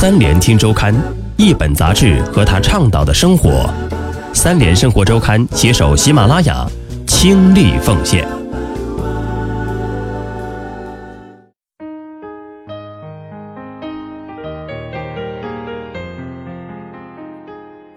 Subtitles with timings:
[0.00, 0.94] 三联听周刊，
[1.36, 3.68] 一本杂志和他倡导的生活。
[4.32, 6.64] 三联生活周刊携手喜马拉雅，
[7.04, 8.24] 倾力奉献。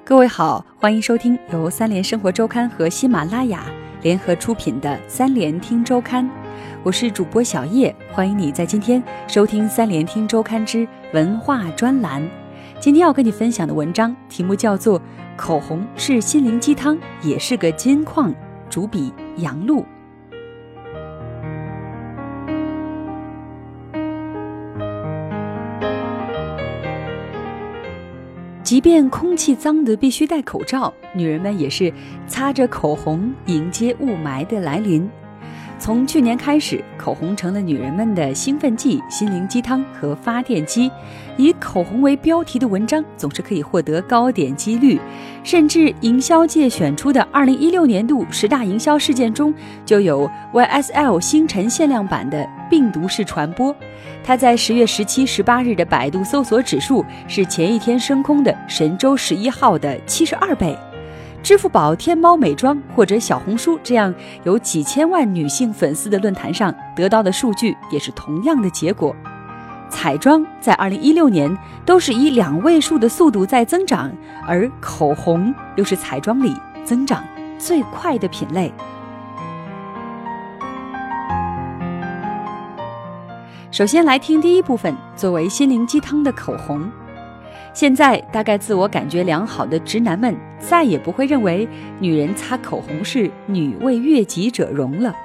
[0.04, 3.64] 各位好，欢迎收听由三联生活周刊和喜马拉雅
[4.02, 6.26] 联合出品的《三联听周刊》，
[6.82, 12.27] 我是主播小叶，欢迎你在今天收听《三联听周刊》之文化专栏。
[12.80, 14.99] 今天要跟你分享的文章题目叫做
[15.36, 18.31] 《口红是心灵鸡汤，也是个金矿》，
[18.70, 19.86] 主笔杨璐。
[28.64, 31.94] 即便空气脏得必须戴口罩，女人们也是
[32.25, 35.09] 擦着口红迎接雾霾的来临。
[35.81, 40.91] 从去年开始，口红成了女人们的兴奋剂、心灵鸡汤和发电机。
[41.38, 45.02] 以口红为标题的文章总是可以获得高点击率，
[45.44, 49.52] 甚至营销界选出的2016年度十大营销事件中
[49.83, 53.75] 就有 YSL 星辰限量版的病毒式传播。
[54.23, 60.78] 它在十月十七、十八日的百度搜索指数是前一天升空的神舟十一号的七十二倍。
[61.44, 69.16] 支付宝、天猫美妆或者小红书这样有几千万女性粉丝的论坛上得到的数据也是同样的结果。
[69.89, 74.12] 彩妆在二零一六年都是以两位数的速度在增长，
[74.47, 77.23] 而口红又是彩妆里增长
[77.58, 78.72] 最快的品类。
[83.69, 86.89] 首先来听第一部分，作为心灵鸡汤的口红。
[87.73, 91.67] 现在大概自我感觉良好的直男们再也不会认为
[92.00, 95.16] 女人擦口红是女为悦己者容了。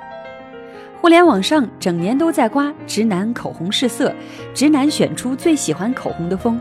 [1.01, 4.15] 互联网上整年都在刮直男口红试色，
[4.55, 6.61] 直男选出最喜欢口红的风，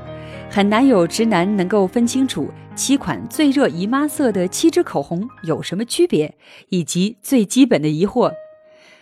[0.49, 6.35] 很难有直男能够分清楚七款最热姨妈色的七支口红有什么区别，
[6.69, 8.31] 以及最基本的疑惑。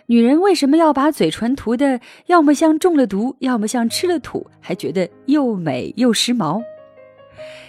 [0.06, 6.62] 女人为什么要把嘴唇涂的要么像中了毒，要么像吃了土，还觉得又美又时髦？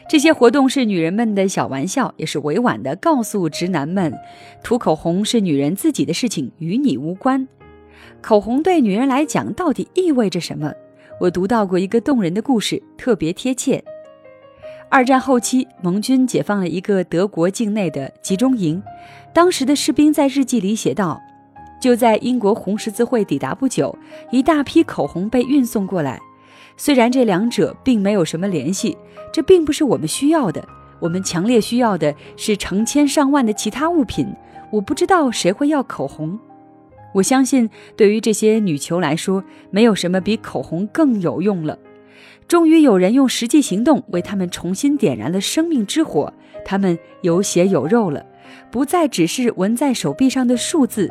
[0.07, 4.13] 这些活动是女人们的小玩笑，也是委婉的告诉直男们，
[4.63, 7.47] 涂口红是女人自己的事情，与你无关。
[8.21, 10.71] 口红对女人来讲到底意味着什么？
[11.19, 13.83] 我读到过一个动人的故事，特别贴切。
[14.89, 18.81] 二战后期，盟军解放了一个德国境内的集中营，
[19.33, 21.19] 当时的士兵在日记里写道。
[21.81, 23.95] 就在英国红十字会抵达不久，
[24.31, 26.19] 一大批口红被运送过来。
[26.77, 28.97] 虽然这两者并没有什么联系，
[29.31, 30.67] 这并不是我们需要的。
[30.99, 34.27] 我们强烈需要的是成千上万的其他物品。
[34.71, 36.37] 我不知道谁会要口红。
[37.13, 41.77] 我相信，对于这些女囚来说，没有什么比口红更有用了。
[42.47, 46.33] 终于有人用实际行动为他们重新点燃了生命之火，
[46.65, 48.25] 他们有血有肉了，
[48.69, 51.09] 不再只是纹在手臂上的数字。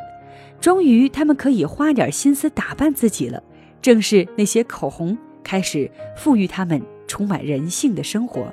[0.61, 3.43] 终于，他们可以花点心思打扮自己了。
[3.81, 8.53] 正是那些口红开始赋予他们充满人性的生活。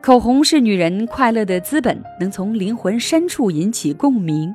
[0.00, 4.54] 口红是女人快乐的资本，能从灵魂深处引起共鸣。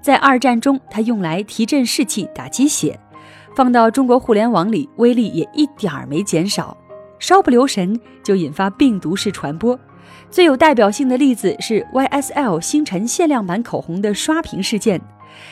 [0.00, 2.96] 在二战中，它用来提振士气、打鸡血；
[3.56, 6.76] 放到中国互联网里，威力也一点儿没减少。
[7.18, 9.78] 稍不留神，就引发病毒式传播。
[10.30, 15.00] 最有代表性的例子是 YSL 星辰限量版口红的刷屏事件，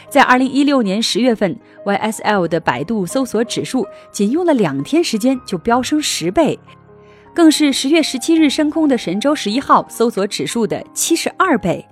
[0.08, 6.58] 在二零一六年十月份，YSL 的百度搜索指数仅用了两天时间就飙升十倍，
[7.34, 11.86] 更是十月十七日升空的神舟十一号搜索指数的七十二倍，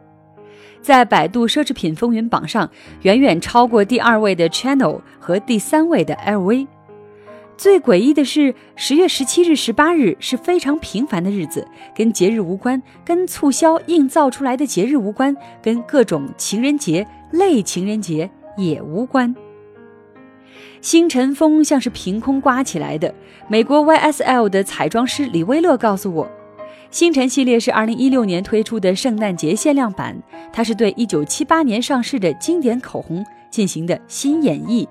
[0.82, 2.70] 在百度奢侈品风云榜上
[3.02, 6.66] 远远超过第二位的 Channel 和第三位的 LV。
[7.56, 19.34] 最诡异的是，十月十七日、十八日是非常平凡的日子，跟节日无关，跟促销硬造出来的节日无关，跟各种情人节、类情人节也无关。
[20.80, 23.14] 星辰风像是凭空刮起来的。
[23.48, 26.30] 美国 YSL 的彩妆师李威勒告诉我，
[26.90, 30.16] 星辰系列是二零一六年推出的圣诞节限量版，
[30.52, 34.86] 它是对一九七八年上市的经典口红进行的新演绎。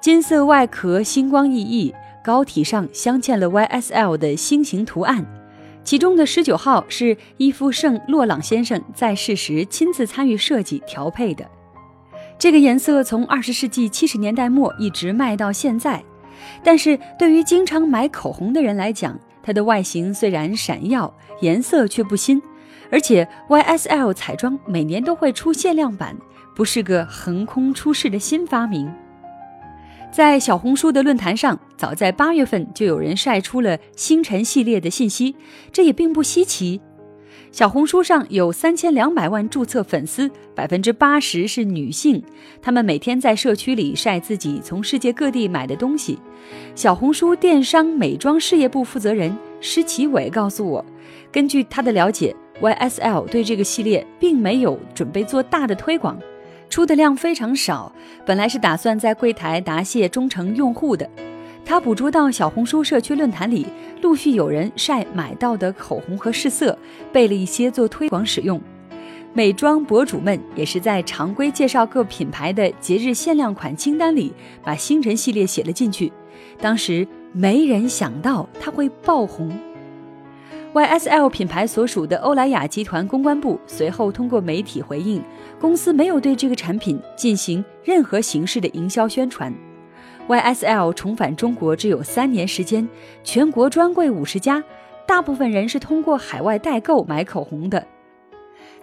[0.00, 1.92] 金色外壳，星光熠熠，
[2.22, 5.26] 膏体上镶嵌了 YSL 的星形图案。
[5.82, 11.44] 其中的十九号是伊夫圣洛朗先生在世时亲自参与设计调配的。
[12.38, 16.02] 这个颜色从二十世纪七十年代末一直卖到现在。
[16.62, 22.40] 但是对于经常买口红的人来讲，它的外形虽然闪耀，颜色却不新。
[22.90, 26.16] 而且 YSL 彩妆每年都会出限量版，
[26.54, 28.90] 不是个横空出世的新发明。
[30.10, 35.36] 在小红书的论坛上，早在八月份就有人晒出了星辰系列的信息，
[35.70, 36.80] 这也并不稀奇。
[37.50, 42.22] 小红书上有三千两百万注册粉丝，百分之八十是女性，
[42.60, 46.18] 她们每天在社区里晒自己从世界各地买的东西。
[46.74, 50.84] 小红书电商美妆事业部负责人施奇伟告诉我，
[51.32, 56.18] 根据他的了解，YSL 对这个系列并没有准备做大的推广。
[56.68, 57.90] 出的量非常少，
[58.26, 61.08] 本来是打算在柜台答谢忠诚用户的。
[61.68, 63.66] 他捕捉到小红书社区论坛里
[64.00, 66.76] 陆续有人晒买到的口红和试色，
[67.12, 68.58] 备了一些做推广使用。
[69.34, 74.32] 美妆博主们也是在常规介绍各品牌的节日限量款清单里，
[74.64, 76.10] 把星辰系列写了进去。
[76.58, 79.52] 当时没人想到它会爆红。
[80.72, 85.22] YSL 品牌所属的欧莱雅集团公关部随后通过媒体回应，
[85.60, 89.52] 公司没有对这个产品进行任何形式的营销宣传。
[90.28, 92.86] YSL 重返中国只有三年时间，
[93.24, 94.62] 全国专柜五十家，
[95.06, 97.84] 大部分人是通过海外代购买口红的。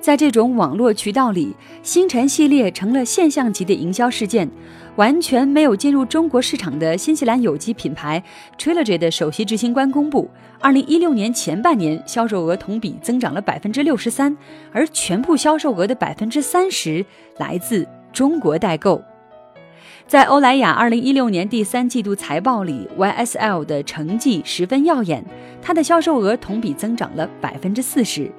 [0.02, 4.50] 在这种网络渠道里，星辰系列成了现象级的营销事件。
[4.96, 8.24] 完全没有进入中国市场的新西兰有机品牌
[8.58, 10.30] Trilogy 的首席执行官公布，
[10.62, 14.36] 二零一六年前半年销售额同比增长了百分之六十三，
[14.72, 17.06] 而全部销售额的百分之三十
[17.38, 19.04] 来自中国代购。
[20.08, 25.26] 在欧莱雅二零一六年第三季度财报里，YSL 的成绩十分耀眼，
[25.64, 28.32] 它的销售额同比增长了百分之四十。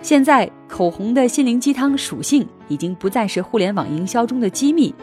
[0.00, 4.94] 现在，口红的心灵鸡汤属性已经不再是互联网营销中的机密。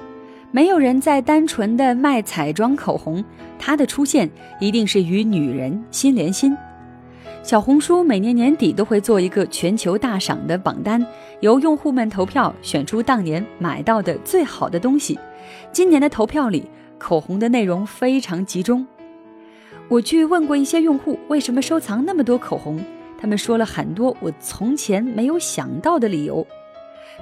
[0.50, 3.24] 没有人在单纯的卖彩妆口红，
[3.60, 4.28] 它的出现
[4.60, 6.58] 一定是与女人心连心。
[7.44, 11.06] 小红书每年年底都会做一个全球大赏的榜单，
[11.42, 15.20] 由用户们投票选出当年买到的最好的东西。
[15.72, 18.86] 今年的投票里，口红的内容非常集中。
[19.90, 22.80] 我去问过一些用户，为什么收藏那么多口红，
[23.20, 26.46] 他们说了很多我从前没有想到的理由。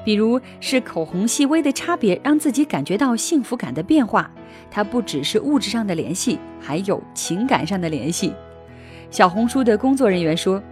[0.06, 4.32] 比如是口红细微的差别，让自己感觉到幸福感的变化。
[4.70, 8.34] 它不只是物质上的联系，还有情感上的联系。
[9.10, 10.64] 小红书的工作人员说：“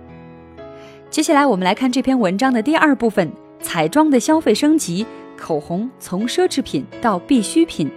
[1.12, 3.30] 接下来我们来看这篇文章的第二部分：
[3.60, 5.06] 彩妆的消费升级，
[5.39, 7.89] 口红从奢侈品到必需品。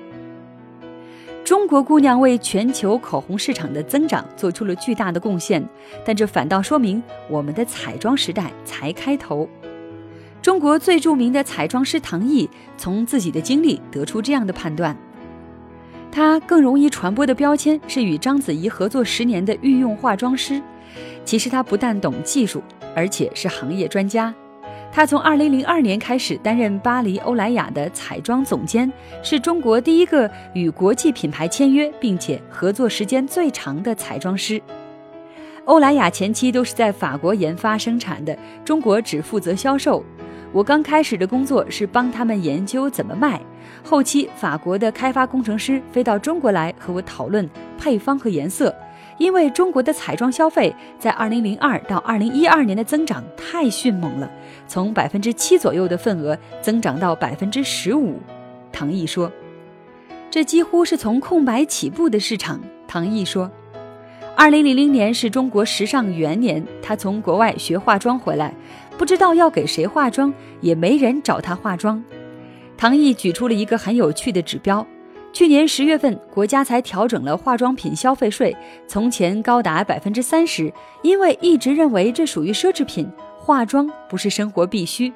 [1.45, 5.63] 中国姑娘为全球口红市场的增长做出了巨大的贡献，
[6.07, 9.49] 但这反倒说明我们的彩妆时代才开头。”
[10.41, 14.97] 中国最著名的彩妆师唐毅从自己的经历得出这样的判断：
[16.11, 20.63] 他更容易传播的标签是与章子怡合作十年的御用化妆师。
[21.25, 22.63] 其实他不但懂技术，
[22.95, 24.35] 而且是行业专家。
[24.95, 28.93] 他从2002年开始担任巴黎欧莱雅的彩妆总监，
[29.23, 34.61] 是中国第一个与国际品牌签约并且合作时间最长的彩妆师。
[35.65, 38.37] 欧莱雅前期都是在法国研发生产的，
[38.67, 40.05] 中国只负责销售。
[40.53, 43.41] 我刚开始的工作是帮他们研究怎么卖，
[43.83, 47.49] 后期法国的开发工程师飞到中国来和我讨论
[47.79, 48.75] 配方和颜色，
[49.17, 54.31] 因为中国的彩妆消费在2002到2012年的增长太迅猛了，
[54.67, 58.19] 从百分之七左右的份额增长到百分之十五。
[58.73, 59.31] 唐毅说
[60.31, 63.51] ：“这几乎是从空白起步的市场。”唐毅说。
[64.35, 68.55] 二零零零年是中国时尚元年，他从国外学化妆回来，
[68.97, 72.03] 不知道要给谁化妆，也没人找他化妆。
[72.75, 74.85] 唐毅举出了一个很有趣的指标：
[75.35, 78.57] 去年十月份，国家才调整了化妆品消费税，
[78.89, 83.07] 从前高达百分之三十，因为一直认为这属于奢侈品，
[83.43, 85.13] 化妆不是生活必须。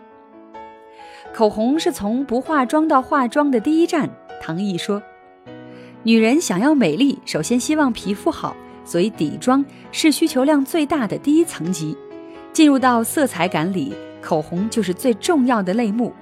[1.33, 4.11] 口红是从不化妆到化妆的第一站，
[4.42, 5.00] 唐毅说
[6.02, 11.97] ：“女人想要美丽，首先希望皮肤好。”所以底妆是需求量最大的第一层级，
[12.52, 16.12] 进入到色彩感里，口红就是最重要的类目。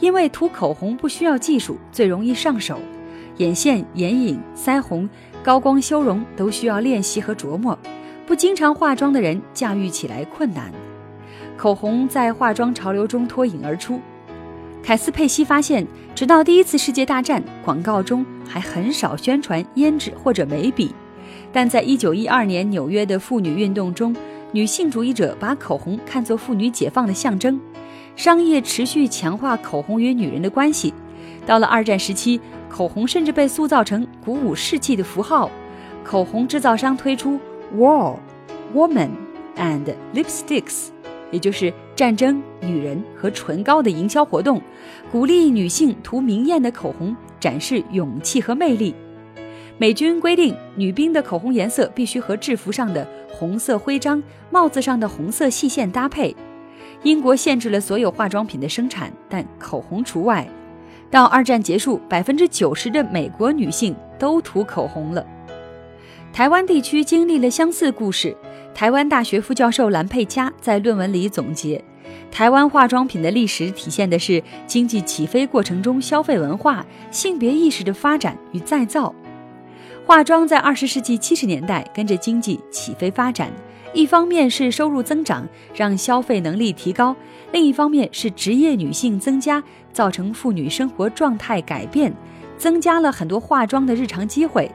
[0.00, 2.78] 因为涂口红不需要技术，最容易上手。
[3.38, 5.08] 眼线、眼影、腮红、
[5.42, 7.78] 高光修容都需要练习和琢磨，
[8.26, 10.72] 不经常化妆的人驾驭起来困难。
[11.56, 14.00] 口红在化妆潮流中脱颖而出。
[14.82, 20.94] 凯斯佩西发现，直到第一次世界大战，广告中还很少宣传胭脂或者眉笔。
[21.52, 24.14] 但在一九一二年纽约的妇女运动中，
[24.52, 27.60] 女性主义者把口红看作妇女解放的象征，
[28.14, 30.92] 商业持续强化口红与女人的关系。
[31.46, 35.50] 到了二战时期，口红甚至被塑造成鼓舞士气的符号。
[36.02, 37.40] 口红制造商推出
[37.74, 38.16] War、
[38.74, 39.10] Woman
[39.56, 40.88] and Lipsticks，
[41.34, 44.62] 也就是战争、女人和唇膏的营销活动，
[45.10, 48.94] 鼓励女性涂明艳的口红，展示勇气和魅力。
[49.76, 56.32] 美军规定，女兵的口红颜色必须和制服上的红色徽章、帽子上的红色细线搭配。
[57.02, 60.48] 英国限制了所有化妆品的生产，但口红除外。
[61.10, 65.26] 到二战结束，百分之九十的美国女性都涂口红了。
[66.32, 68.36] 台湾地区经历了相似故事。
[68.74, 71.82] 台湾大学副教授兰佩佳在论文里总结，
[72.28, 79.14] 台湾化妆品的历史体现的是经济起飞过程中消费文化、性别意识的发展与再造。
[80.04, 83.48] 化妆在二十世纪七十年代跟着经济起飞发展，
[83.92, 87.14] 一方面是收入增长，让消费能力提高；
[87.52, 89.62] 另一方面是职业女性增加，
[89.92, 92.12] 造成妇女生活状态改变，
[92.58, 94.68] 增加了很多化妆的日常机会。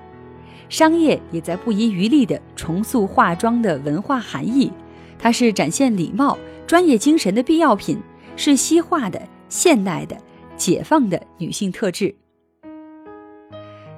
[0.69, 4.71] 商业也在不遗余力地重塑化妆的文化含义，
[5.17, 7.99] 它是展现礼貌、专业精神的必要品，
[8.35, 10.15] 是西化的、现代的、
[10.55, 12.13] 解放的女性特质。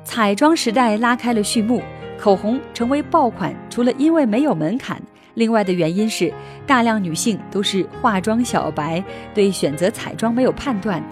[0.03, 1.81] 彩妆时代拉开了序幕，
[2.17, 5.01] 口红成为爆款，除了因为没有门槛，
[5.33, 6.33] 另外的原因是
[6.65, 11.03] 大量女性都是化妆小白，对选择彩妆没有判断。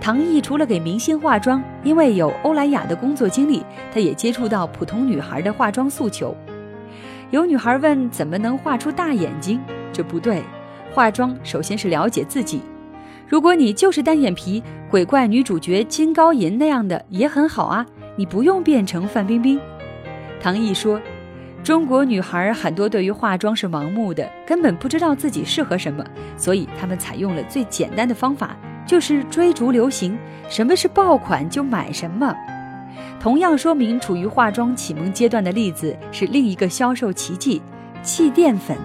[0.00, 6.34] 唐毅除了给明星化妆，因为有欧莱雅的工作经历，他也接触到普通女孩的化妆诉求。
[7.30, 9.60] 有女孩问：“怎么能画出大眼睛？”
[9.92, 10.42] 这不对，
[10.92, 12.62] 化妆首先是了解自己。
[13.28, 17.84] 如果你就是单眼皮，鬼怪女主角金高银那样的也很好啊，
[18.16, 19.60] 你不用变成范冰冰。
[20.40, 20.98] 唐毅说
[21.62, 26.02] ：“中国女孩很多对于化妆是盲目的，根本不知道自己适合什么，
[26.38, 28.56] 所以她们采用了最简单的方法。”
[28.90, 30.18] 就是追逐流行，
[30.48, 32.34] 什么是爆款就买什么。
[33.20, 37.62] 同样说明处于化妆启蒙阶段的例子是另一个销售奇迹——
[38.02, 38.76] 气垫粉。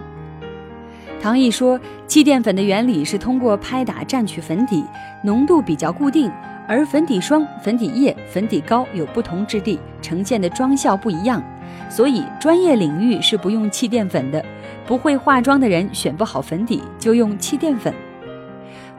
[1.20, 4.84] 唐毅说，气垫粉的原理是通过拍打蘸取粉底，
[5.24, 6.32] 浓度比较固定，
[6.68, 11.42] 而粉底霜、粉底液、粉底膏有不同质地，呈现的妆效不一样，
[11.90, 14.46] 所以专业领域是不用气垫粉的。
[14.86, 17.92] 不会化妆的人选不好粉底，就用气垫粉。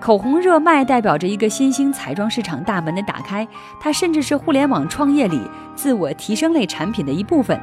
[0.00, 3.46] 口红热卖代表着一个新兴彩妆市场大门的打开，
[3.80, 5.40] 它甚至是互联网创业里
[5.74, 7.58] 自我提升类产品的一部分。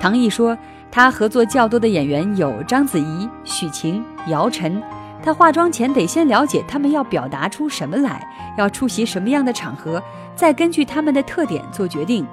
[0.00, 0.56] 唐毅说，
[0.90, 4.82] 他合作较多的演员有章子怡、许晴、姚晨。
[5.22, 10.02] 他化妆前得先了解他们要表达出什么来，要出席什么样的场合，
[10.34, 12.26] 再根据他们的特点做决定。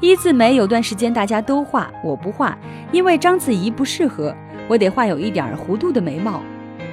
[0.00, 2.56] 一字眉有段时间大家都画，我不画，
[2.90, 4.34] 因为章子怡不适合，
[4.66, 6.42] 我得画有一点弧度的眉毛。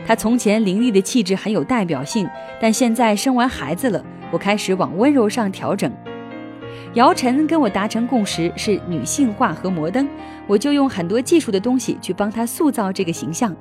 [0.07, 2.25] 她从前凌厉的气质很有代表性，
[2.61, 5.91] 但现在生完孩子了，我开始往温柔上调整。
[6.93, 10.07] 姚晨跟我达成共识是女性化和摩登，
[10.47, 13.53] 我就用很多技术的东西去帮她塑造这个形象。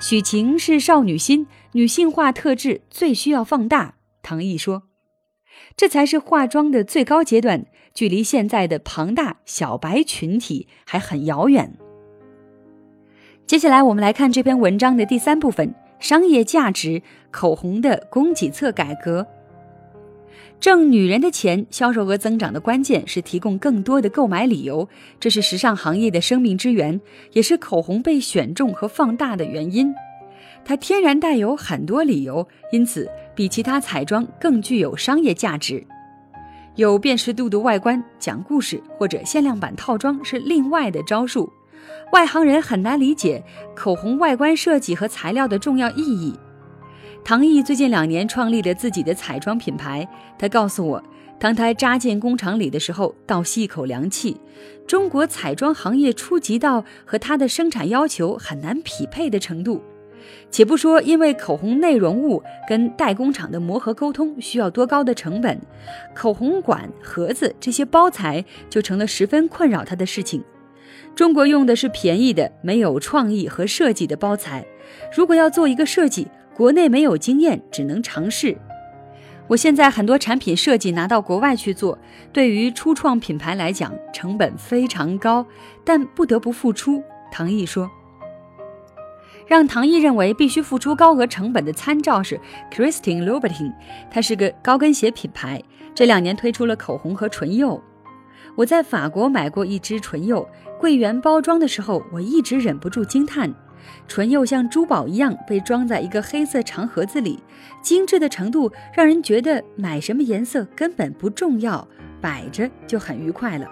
[0.00, 3.96] 许晴是少女心，女性化特质最需要放大。
[4.22, 4.84] 唐毅说，
[5.76, 11.76] 这才是化妆的最高阶段，距离现在的庞大小白群体还很遥远。
[13.52, 19.26] 接下来，我们来看这篇文章的第三部分：商业价值口红的供给侧改革。
[20.58, 24.88] 挣女人的钱，销售额增长的关键是提供更多的购买理由，
[25.20, 26.98] 这是时尚行业的生命之源，
[27.32, 29.94] 也是口红被选中和放大的原因。
[30.64, 35.86] 它天然带有很多理由，因此比其他彩妆更具有商业价值。
[36.76, 41.52] 有辨识度的外观、讲故事或者限量版套装是另外的招数。
[42.12, 43.42] 外行人很难理解
[43.74, 46.38] 口红外观设计和材料的重要意义。
[47.24, 50.06] 唐毅最近两年创立了自己的彩妆品牌。
[50.38, 51.02] 他告诉我，
[51.38, 54.40] 当他扎进工厂里的时候，倒吸一口凉气。
[54.86, 59.80] 中国彩妆行业初级到和他的生产要求很难匹配的程度。
[60.50, 65.60] 且不说因为口红内容物跟代工厂的磨合沟通需要多高的成本，
[66.14, 70.42] 口红管、盒子这些包材就成了十分困扰他的事情。
[71.14, 74.64] 中国用的是便宜的、没有创意和设计的包材。
[75.14, 78.56] 如果要做一个设计，国内没有经验，只能尝试。
[79.48, 81.98] 我现在很多产品设计拿到国外去做，
[82.32, 85.46] 对于初创品牌来讲，成本非常高，
[85.84, 87.02] 但不得不付出。
[87.30, 87.90] 唐毅说
[89.46, 92.40] ：“让唐毅认为必须付出高额成本的参照是
[92.72, 93.74] Christian Louboutin，
[94.10, 95.62] 它是个高跟鞋品牌，
[95.94, 97.82] 这两年推出了口红和唇釉。
[98.54, 100.48] 我在法国买过一支唇釉。”
[100.82, 103.54] 柜员包装的时候，我一直忍不住惊叹：
[104.08, 107.38] 唇釉像珠宝一样被装在一个黑色长盒子里，
[107.80, 111.86] 精致的程度让人觉得买什么颜色根本不重要，
[112.20, 113.68] 摆着就很愉快了。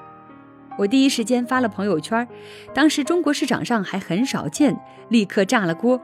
[0.78, 2.28] 我第一时间发了朋友圈，
[2.72, 6.00] 当时中国市场上还很少见，立刻炸了锅。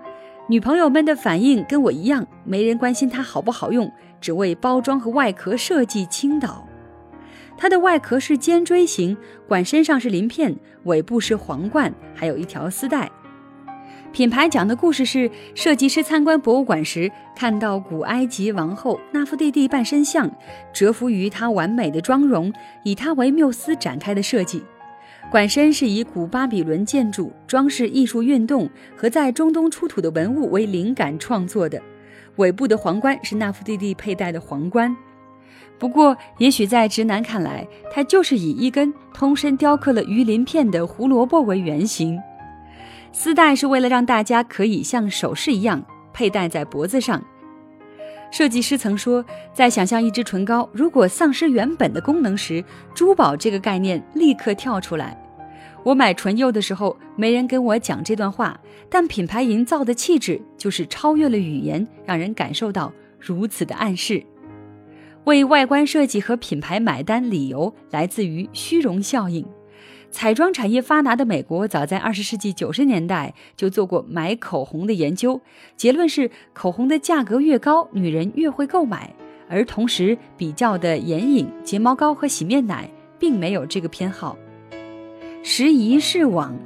[0.48, 3.88] 女朋友们的反应跟我一样，没人关心它好不好用，
[4.20, 6.65] 只为包装和外壳设计倾倒。
[7.58, 9.16] 它的外壳是尖锥形，
[9.48, 13.10] 管身上是鳞片，尾部是皇冠，还有一条丝带。
[14.12, 20.30] 品牌讲的故事是，设计师参观博物馆时，看到古埃及王后纳芙蒂蒂半身像，
[20.72, 24.62] 折服于她完美的妆容，以她为缪斯展开的设计。
[25.30, 31.82] 管身是以古巴比伦建筑、装饰艺术运动和在中东出土的文物为灵感创作的。
[32.36, 34.96] 尾部的皇冠是纳芙蒂蒂佩戴的皇冠。
[35.78, 42.18] 不过，也许在直男看来，它就是以一根通身雕刻了鱼鳞片的胡萝卜为原型。
[43.12, 47.22] 丝带是为了让大家可以像首饰一样佩戴在脖子上。
[48.30, 52.62] 设计师曾说，在想象一支唇膏如果丧失原本的功能时，
[52.94, 55.16] 珠宝这个概念立刻跳出来。
[55.82, 58.58] 我买唇釉的时候，没人跟我讲这段话，
[58.90, 64.22] 但品牌营造的气质就是超越了语言，让人感受到如此的暗示。
[65.26, 69.44] 为外观设计和品牌买单，理由来自于虚荣效应。
[70.12, 75.40] 彩妆产业发达的美国，早在二十世纪九十年代就做过买口红的研究，
[75.76, 79.12] 结论是口红的价格越高，女人越会购买。
[79.48, 84.38] 而同时比较的眼影、睫毛膏和洗面奶并没有这个偏好。
[85.42, 86.56] 时移世往，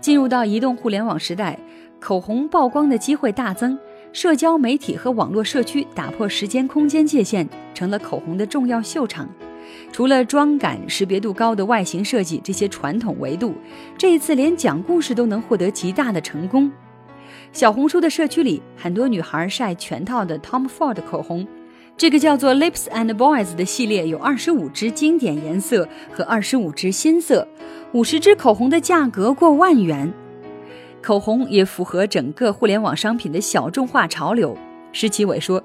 [0.00, 1.56] 进入到移动互联网时代，
[2.00, 3.78] 口红曝光的机会大增，
[4.20, 9.30] 社交媒体和网络社区打破时间空间界限，成了口红的重要秀场。
[9.92, 13.54] 除了妆感、识别度高的外形设计这些传统维度，
[13.96, 16.68] 这一次连讲故事都能获得极大的成功。
[17.52, 21.46] 小红书的社区里，很多女孩晒全套的 Tom Ford 口红，
[21.96, 27.46] 这个叫做 Lips and Boys 的系列有二十五支经典颜色和二十五支新色，
[27.92, 30.12] 五十支口红的价格过万元。
[31.02, 34.56] 口红也符合整个互联网商品的小众化潮流。
[34.92, 35.62] 施奇伟说。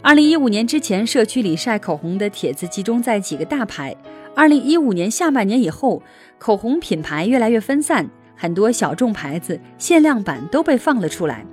[0.00, 3.94] 二零一五年之前，社区里晒口红的帖子集中在几个大牌。
[4.32, 6.00] 二零一五年下半年以后，
[6.38, 11.44] 口红品牌越来越分散，很多小众牌子限量版都被放了出来。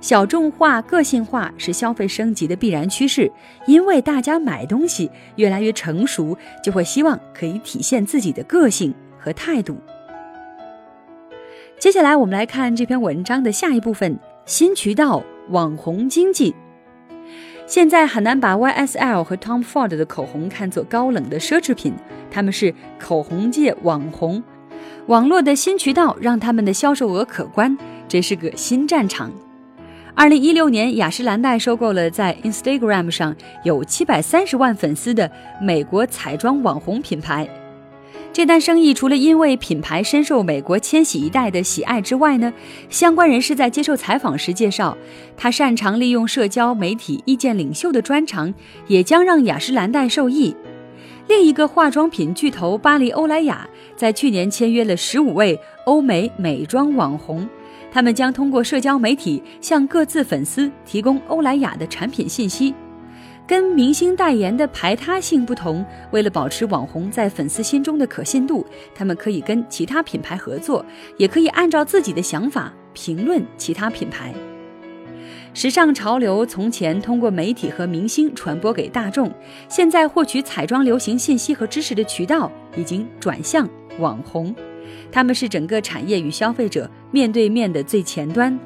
[0.00, 3.30] 小众化、个性化是消费升级的必然趋势，
[3.66, 9.76] 因为大家买东西越来越成熟，就会希望可以体现自己的个性和态度。
[11.80, 16.54] 接下来，我们来看这篇文章的下一部分：新渠道网红经济。
[17.66, 21.94] 现在很难把 YSL 和 Tom Ford 的口红看作高冷的奢侈品，
[22.30, 24.42] 他们是口红界网红，
[25.06, 27.74] 网络的新渠道让他们的销售额可观，
[28.06, 29.32] 这是个新战场。
[30.14, 35.30] 二零一六年，雅诗兰黛收购了在 Instagram 上有七百三十万粉丝的
[35.62, 37.48] 美国彩妆网红品牌。
[38.32, 42.52] 这单生意除了因为品牌深受美国千禧一代的喜爱之外呢，
[42.88, 44.96] 相关人士在接受采访时介绍，
[45.36, 48.54] 他擅长利用社交媒体意见领袖的专长，
[48.86, 50.54] 也将让雅诗兰黛受益。
[51.26, 57.48] 另一个化妆品巨头巴黎欧莱雅在去年签约了十五位欧美美妆网红，
[57.90, 62.72] 他们将通过社交媒体向各自粉丝提供欧莱雅的产品信息。
[63.50, 70.86] 跟明星代言的排他性不同，为了保持网红在粉丝心中的可信度，他们可以跟其他品牌合作，
[71.16, 74.32] 也可以按照自己的想法评论其他品牌。
[75.52, 79.28] 时尚潮流从前通过媒体和明星传播给大众，
[79.68, 84.54] 现在获取彩妆流行信息和知识的渠道已经转向网红，
[85.10, 88.56] 他们是整个产业与消费者面对面的最前端。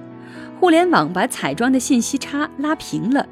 [0.60, 3.26] 互联网把彩妆的信息差拉平了。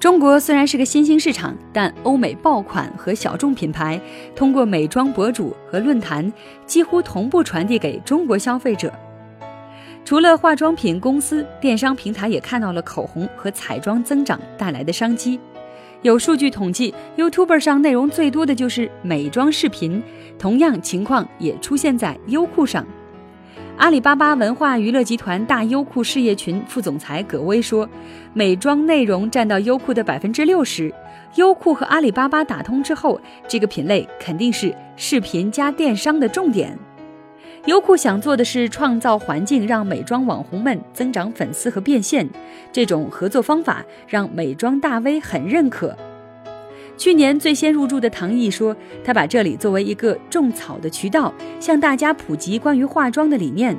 [0.00, 4.00] 中国虽然是个新兴市场，但欧美爆款和小众品牌
[4.34, 6.32] 通过美妆博主和论坛
[6.64, 8.90] 几乎同步传递给中国消费者。
[10.02, 15.38] 除了化妆品公司，电商平台也看到了口红和彩妆增长带来的商机。
[16.00, 20.02] 有数据统计，YouTube 上内容最多的就是美妆视频，
[20.38, 22.86] 同样情况也出现在优酷上。
[23.80, 27.88] 阿里巴巴文化娱乐集团大优酷事业群副总裁葛威说
[28.34, 30.92] ：“美妆内容占到优酷的百分之六十，
[31.36, 36.78] 优酷和阿里巴巴打通之后，这个品类肯定是视频加电商的重点。
[37.64, 42.28] 优酷想做的是创造环境，让美妆网红们增长粉丝和变现。
[42.70, 45.96] 这种合作方法让美妆大 V 很认可。”
[47.00, 53.74] 去年最先入驻的唐毅说，他把这里作为一个种草的渠道，向大家普及关于化妆的理念。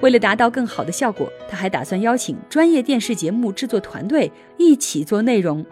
[0.00, 5.62] 为了达到更好的效果，他还打算邀请专业电视节目制作团队一起做内容。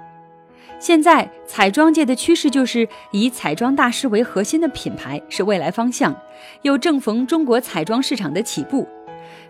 [0.78, 6.14] 现在彩妆界的趋势就是以彩妆大师为核心的品牌是未来方向，
[6.60, 8.86] 又正逢中国彩妆市场的起步。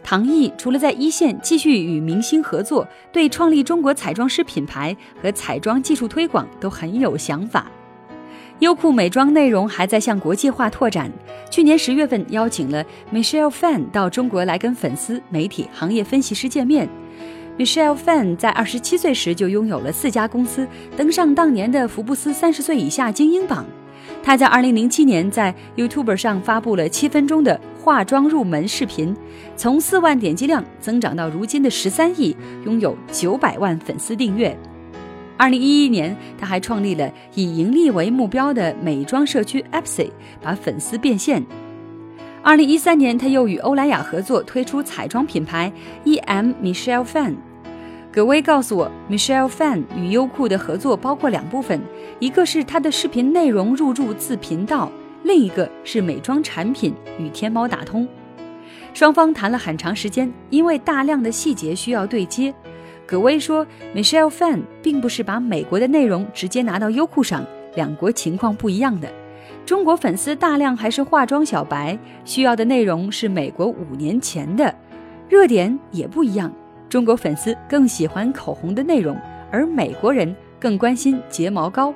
[0.05, 7.71] 唐毅除了在一线继续与明星合作，对创立中国彩妆师品牌和彩妆技术推广都很有想法。
[8.59, 11.11] 优酷美妆内容还在向国际化拓展。
[11.51, 16.89] 去年十月份，邀请了 Michelle Fan 到中国来跟粉丝、媒体、行业分析师见面。
[17.59, 23.67] Michelle Fan 在二十七岁时就拥有了四家公司，登上当年的福布斯三十岁以下精英榜。
[24.23, 29.15] 她在二零零七年在 YouTube 上发布了七分钟的化妆入门视频，
[29.57, 34.57] 从四万点击量增长到如今的十三亿，拥有九百万粉丝订阅。
[35.37, 41.45] 二零一一年，他还创立了以盈利为目标的美妆社区 Epsy，把粉丝变现。
[42.43, 45.73] 二零一三年，他又与欧莱雅合作推出彩妆品牌
[46.05, 46.53] E.M.
[46.63, 47.35] Michelle Fan。
[48.13, 51.81] 葛薇告诉我，Michelle Fan 与优酷的合作包括两部分，
[52.19, 58.07] 一个是他的视频内容入驻自频道，另一个是美妆产品与天猫打通。
[58.93, 62.53] 双方谈了很长时间，因为大量的细节需要对接。
[63.07, 67.43] 葛薇说：“Michelle Fan 并不是把美国的内容直接拿到优酷上，
[67.77, 69.11] 两国情况不一样的。
[69.65, 74.75] 中国粉丝大量还是化妆小白，需要的内容是美国五年前的
[75.31, 76.53] 热点也不一样。
[76.93, 79.19] 中国粉丝更喜欢口红的内容，
[79.51, 81.95] 而美国人更关心睫毛膏。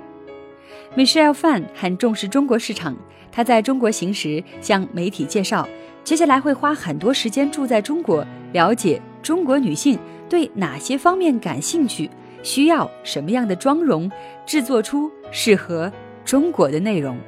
[0.97, 2.97] Michelle Fan 很重视中国市场，
[3.31, 5.69] 他在中国行时向媒体介绍，
[6.03, 9.99] 接下来会花很多时间住在中国，了解中国女性。”
[10.31, 12.09] 对哪些方面感兴趣？
[12.43, 14.11] 需要什么样的妆容？
[14.47, 15.93] 制作出适合
[16.25, 17.19] 中国的内容。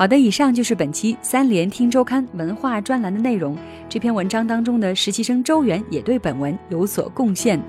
[0.00, 3.54] 好的，以上就是本期三联听周刊文化专栏的内容。
[3.86, 7.60] 这篇文章当中的实习生周元也对本文有所贡献。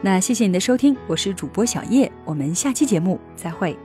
[0.00, 3.76] 那谢谢你的收听，我是主播小叶，我们下期节目再会。